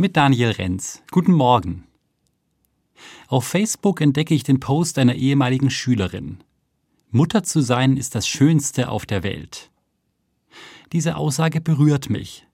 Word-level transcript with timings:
mit 0.00 0.16
Daniel 0.16 0.52
Renz. 0.52 1.02
Guten 1.10 1.32
Morgen. 1.32 1.84
Auf 3.26 3.44
Facebook 3.44 4.00
entdecke 4.00 4.32
ich 4.32 4.44
den 4.44 4.60
Post 4.60 4.96
einer 4.96 5.16
ehemaligen 5.16 5.70
Schülerin. 5.70 6.38
Mutter 7.10 7.42
zu 7.42 7.60
sein 7.60 7.96
ist 7.96 8.14
das 8.14 8.28
Schönste 8.28 8.90
auf 8.90 9.06
der 9.06 9.24
Welt. 9.24 9.72
Diese 10.92 11.16
Aussage 11.16 11.60
berührt 11.60 12.10
mich. 12.10 12.46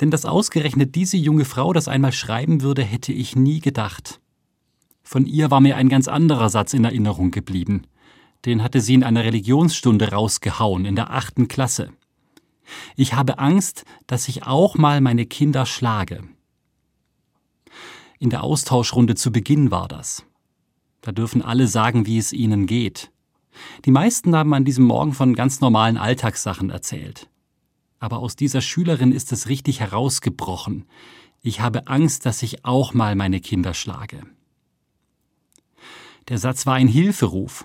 Denn 0.00 0.10
dass 0.10 0.24
ausgerechnet 0.24 0.96
diese 0.96 1.16
junge 1.16 1.44
Frau 1.44 1.72
das 1.72 1.86
einmal 1.86 2.12
schreiben 2.12 2.60
würde, 2.60 2.82
hätte 2.82 3.12
ich 3.12 3.36
nie 3.36 3.60
gedacht. 3.60 4.20
Von 5.04 5.26
ihr 5.26 5.52
war 5.52 5.60
mir 5.60 5.76
ein 5.76 5.88
ganz 5.88 6.08
anderer 6.08 6.50
Satz 6.50 6.74
in 6.74 6.84
Erinnerung 6.84 7.30
geblieben. 7.30 7.82
Den 8.46 8.64
hatte 8.64 8.80
sie 8.80 8.94
in 8.94 9.04
einer 9.04 9.22
Religionsstunde 9.22 10.10
rausgehauen, 10.10 10.86
in 10.86 10.96
der 10.96 11.12
achten 11.12 11.46
Klasse. 11.46 11.92
Ich 12.96 13.14
habe 13.14 13.38
Angst, 13.38 13.84
dass 14.08 14.26
ich 14.26 14.42
auch 14.42 14.74
mal 14.74 15.00
meine 15.00 15.24
Kinder 15.24 15.64
schlage. 15.64 16.24
In 18.18 18.30
der 18.30 18.42
Austauschrunde 18.42 19.14
zu 19.14 19.30
Beginn 19.30 19.70
war 19.70 19.86
das. 19.86 20.24
Da 21.02 21.12
dürfen 21.12 21.42
alle 21.42 21.68
sagen, 21.68 22.06
wie 22.06 22.18
es 22.18 22.32
ihnen 22.32 22.66
geht. 22.66 23.12
Die 23.84 23.90
meisten 23.90 24.34
haben 24.34 24.54
an 24.54 24.64
diesem 24.64 24.84
Morgen 24.84 25.12
von 25.12 25.34
ganz 25.34 25.60
normalen 25.60 25.96
Alltagssachen 25.96 26.70
erzählt. 26.70 27.28
Aber 28.00 28.18
aus 28.18 28.36
dieser 28.36 28.60
Schülerin 28.60 29.12
ist 29.12 29.32
es 29.32 29.48
richtig 29.48 29.80
herausgebrochen. 29.80 30.84
Ich 31.42 31.60
habe 31.60 31.86
Angst, 31.86 32.26
dass 32.26 32.42
ich 32.42 32.64
auch 32.64 32.92
mal 32.94 33.14
meine 33.14 33.40
Kinder 33.40 33.74
schlage. 33.74 34.22
Der 36.28 36.38
Satz 36.38 36.66
war 36.66 36.74
ein 36.74 36.88
Hilferuf, 36.88 37.64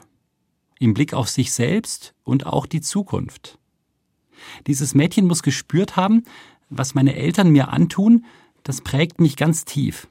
im 0.79 0.93
Blick 0.93 1.13
auf 1.13 1.29
sich 1.29 1.51
selbst 1.51 2.13
und 2.23 2.45
auch 2.45 2.65
die 2.65 2.81
Zukunft. 2.81 3.57
Dieses 4.67 4.93
Mädchen 4.95 5.25
muss 5.25 5.43
gespürt 5.43 5.95
haben, 5.95 6.23
was 6.69 6.93
meine 6.93 7.15
Eltern 7.15 7.49
mir 7.49 7.69
antun, 7.69 8.25
das 8.63 8.81
prägt 8.81 9.19
mich 9.19 9.35
ganz 9.35 9.65
tief, 9.65 10.07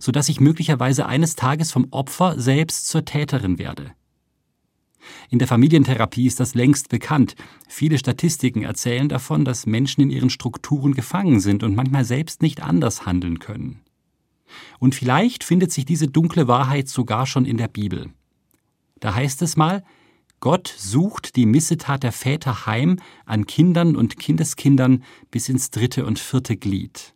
so 0.00 0.12
dass 0.12 0.28
ich 0.28 0.40
möglicherweise 0.40 1.06
eines 1.06 1.36
Tages 1.36 1.72
vom 1.72 1.88
Opfer 1.90 2.38
selbst 2.38 2.88
zur 2.88 3.04
Täterin 3.04 3.58
werde. 3.58 3.92
In 5.30 5.38
der 5.38 5.48
Familientherapie 5.48 6.26
ist 6.26 6.40
das 6.40 6.54
längst 6.54 6.88
bekannt. 6.88 7.34
Viele 7.68 7.98
Statistiken 7.98 8.62
erzählen 8.62 9.08
davon, 9.08 9.44
dass 9.44 9.66
Menschen 9.66 10.02
in 10.02 10.10
ihren 10.10 10.30
Strukturen 10.30 10.94
gefangen 10.94 11.40
sind 11.40 11.62
und 11.62 11.74
manchmal 11.74 12.04
selbst 12.04 12.42
nicht 12.42 12.62
anders 12.62 13.06
handeln 13.06 13.38
können. 13.38 13.80
Und 14.78 14.94
vielleicht 14.94 15.44
findet 15.44 15.72
sich 15.72 15.84
diese 15.84 16.08
dunkle 16.08 16.48
Wahrheit 16.48 16.88
sogar 16.88 17.26
schon 17.26 17.46
in 17.46 17.56
der 17.56 17.68
Bibel. 17.68 18.10
Da 19.00 19.14
heißt 19.14 19.42
es 19.42 19.56
mal, 19.56 19.82
Gott 20.40 20.74
sucht 20.76 21.36
die 21.36 21.46
Missetat 21.46 22.02
der 22.02 22.12
Väter 22.12 22.66
heim 22.66 22.98
an 23.26 23.46
Kindern 23.46 23.96
und 23.96 24.18
Kindeskindern 24.18 25.04
bis 25.30 25.48
ins 25.48 25.70
dritte 25.70 26.04
und 26.04 26.18
vierte 26.18 26.56
Glied. 26.56 27.14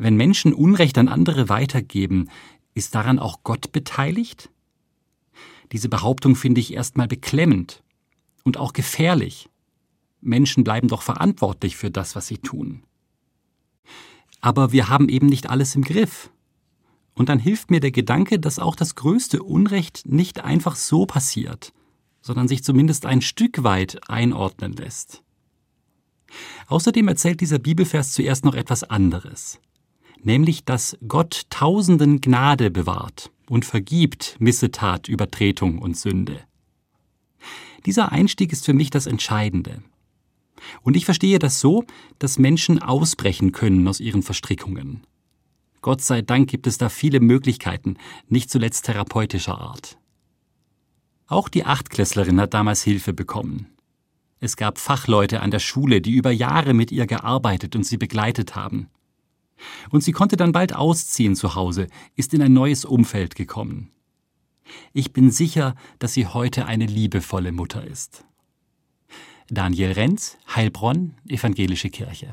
Wenn 0.00 0.16
Menschen 0.16 0.54
Unrecht 0.54 0.96
an 0.96 1.08
andere 1.08 1.50
weitergeben, 1.50 2.30
ist 2.72 2.94
daran 2.94 3.18
auch 3.18 3.40
Gott 3.44 3.70
beteiligt? 3.70 4.48
Diese 5.72 5.90
Behauptung 5.90 6.36
finde 6.36 6.62
ich 6.62 6.72
erstmal 6.72 7.06
beklemmend 7.06 7.82
und 8.42 8.56
auch 8.56 8.72
gefährlich. 8.72 9.50
Menschen 10.22 10.64
bleiben 10.64 10.88
doch 10.88 11.02
verantwortlich 11.02 11.76
für 11.76 11.90
das, 11.90 12.16
was 12.16 12.26
sie 12.26 12.38
tun. 12.38 12.82
Aber 14.40 14.72
wir 14.72 14.88
haben 14.88 15.10
eben 15.10 15.26
nicht 15.26 15.50
alles 15.50 15.74
im 15.74 15.82
Griff. 15.82 16.30
Und 17.12 17.28
dann 17.28 17.38
hilft 17.38 17.70
mir 17.70 17.80
der 17.80 17.90
Gedanke, 17.90 18.38
dass 18.38 18.58
auch 18.58 18.76
das 18.76 18.94
größte 18.94 19.42
Unrecht 19.42 20.04
nicht 20.06 20.42
einfach 20.42 20.76
so 20.76 21.04
passiert, 21.04 21.74
sondern 22.22 22.48
sich 22.48 22.64
zumindest 22.64 23.04
ein 23.04 23.20
Stück 23.20 23.64
weit 23.64 24.08
einordnen 24.08 24.72
lässt. 24.72 25.22
Außerdem 26.68 27.06
erzählt 27.08 27.42
dieser 27.42 27.58
Bibelvers 27.58 28.12
zuerst 28.12 28.46
noch 28.46 28.54
etwas 28.54 28.84
anderes, 28.84 29.60
nämlich 30.22 30.64
dass 30.64 30.96
Gott 31.06 31.42
Tausenden 31.50 32.20
Gnade 32.20 32.70
bewahrt 32.70 33.30
und 33.48 33.64
vergibt 33.64 34.36
Missetat, 34.38 35.08
Übertretung 35.08 35.78
und 35.78 35.96
Sünde. 35.96 36.40
Dieser 37.86 38.12
Einstieg 38.12 38.52
ist 38.52 38.64
für 38.64 38.74
mich 38.74 38.90
das 38.90 39.06
Entscheidende. 39.06 39.82
Und 40.82 40.96
ich 40.96 41.04
verstehe 41.04 41.38
das 41.38 41.60
so, 41.60 41.84
dass 42.18 42.38
Menschen 42.38 42.80
ausbrechen 42.80 43.52
können 43.52 43.88
aus 43.88 44.00
ihren 44.00 44.22
Verstrickungen. 44.22 45.02
Gott 45.82 46.02
sei 46.02 46.20
Dank 46.20 46.50
gibt 46.50 46.66
es 46.66 46.76
da 46.76 46.90
viele 46.90 47.20
Möglichkeiten, 47.20 47.96
nicht 48.28 48.50
zuletzt 48.50 48.84
therapeutischer 48.84 49.58
Art. 49.58 49.98
Auch 51.26 51.48
die 51.48 51.64
Achtklässlerin 51.64 52.40
hat 52.40 52.54
damals 52.54 52.82
Hilfe 52.82 53.12
bekommen. 53.12 53.68
Es 54.40 54.56
gab 54.56 54.78
Fachleute 54.78 55.40
an 55.40 55.50
der 55.50 55.58
Schule, 55.58 56.00
die 56.00 56.12
über 56.12 56.30
Jahre 56.30 56.74
mit 56.74 56.92
ihr 56.92 57.06
gearbeitet 57.06 57.76
und 57.76 57.84
sie 57.84 57.98
begleitet 57.98 58.56
haben. 58.56 58.88
Und 59.90 60.02
sie 60.02 60.12
konnte 60.12 60.36
dann 60.36 60.52
bald 60.52 60.74
ausziehen 60.74 61.36
zu 61.36 61.54
Hause, 61.54 61.86
ist 62.16 62.34
in 62.34 62.42
ein 62.42 62.52
neues 62.52 62.84
Umfeld 62.84 63.34
gekommen. 63.34 63.90
Ich 64.92 65.12
bin 65.12 65.30
sicher, 65.30 65.74
dass 65.98 66.14
sie 66.14 66.26
heute 66.26 66.66
eine 66.66 66.86
liebevolle 66.86 67.52
Mutter 67.52 67.84
ist. 67.84 68.24
Daniel 69.48 69.92
Renz, 69.92 70.38
Heilbronn, 70.54 71.14
Evangelische 71.26 71.90
Kirche. 71.90 72.28